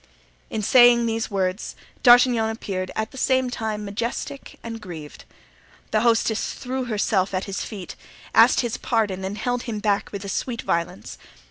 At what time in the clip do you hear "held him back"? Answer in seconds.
9.37-10.11